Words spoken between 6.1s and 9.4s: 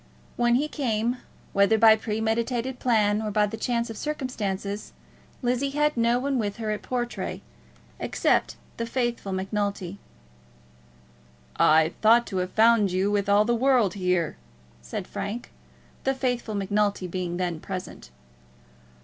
one with her at Portray, except the faithful